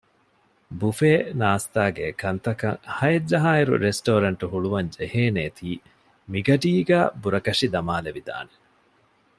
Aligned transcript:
ބުފޭ 0.79 1.11
ނާސްތާގެ 1.41 2.07
ކަންތަކަށް 2.21 2.81
ހައެއް 2.95 3.27
ޖަހާއިރު 3.31 3.73
ރެސްޓޯރެންޓު 3.85 4.45
ހުޅުވަން 4.53 4.89
ޖެހޭނޭތީ 4.95 5.69
މިގަޑީގައި 6.31 7.09
ބުރަކަށި 7.21 7.67
ދަމާލެވިދާނެ 7.73 8.53